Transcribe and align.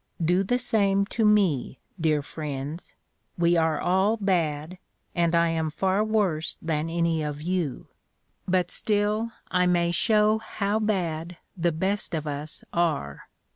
Do 0.25 0.41
the 0.41 0.57
same 0.57 1.05
to 1.13 1.23
me, 1.23 1.79
dear 1.99 2.23
friends. 2.23 2.95
We 3.37 3.55
are 3.55 3.79
all 3.79 4.17
bad, 4.17 4.79
and 5.13 5.35
I 5.35 5.49
am 5.49 5.69
far 5.69 6.03
worse 6.03 6.57
than 6.59 6.89
any 6.89 7.21
of 7.21 7.43
you; 7.43 7.85
but 8.47 8.71
still 8.71 9.31
I 9.51 9.67
may 9.67 9.91
show 9.91 10.39
how 10.39 10.79
bad 10.79 11.37
the 11.55 11.71
best 11.71 12.15
of 12.15 12.25
us 12.25 12.63
are. 12.73 13.27